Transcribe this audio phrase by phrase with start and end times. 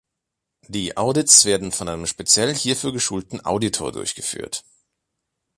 [0.67, 4.63] Die Audits werden von einem speziell hierfür geschulten Auditor durchgeführt.